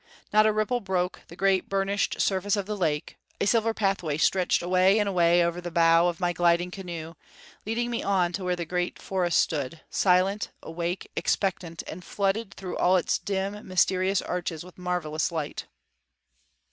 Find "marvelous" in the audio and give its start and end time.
14.79-15.31